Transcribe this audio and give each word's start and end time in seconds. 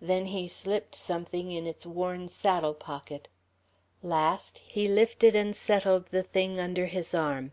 Then 0.00 0.26
he 0.26 0.48
slipped 0.48 0.96
something 0.96 1.52
in 1.52 1.64
its 1.64 1.86
worn 1.86 2.26
saddle 2.26 2.74
pocket. 2.74 3.28
Last, 4.02 4.58
he 4.66 4.88
lifted 4.88 5.36
and 5.36 5.54
settled 5.54 6.08
the 6.10 6.24
thing 6.24 6.58
under 6.58 6.86
his 6.86 7.14
arm. 7.14 7.52